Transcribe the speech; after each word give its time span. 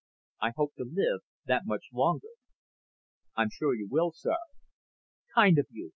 I 0.41 0.53
hope 0.57 0.73
to 0.79 0.83
live 0.91 1.21
that 1.45 1.67
much 1.67 1.83
longer." 1.93 2.29
"I'm 3.35 3.51
sure 3.51 3.75
you 3.75 3.87
will, 3.87 4.11
sir." 4.13 4.37
"Kind 5.35 5.59
of 5.59 5.67
you. 5.69 5.89